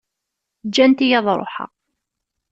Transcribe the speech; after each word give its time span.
Ǧǧant-iyi 0.67 1.15
ad 1.19 1.27
ruḥeɣ. 1.39 1.71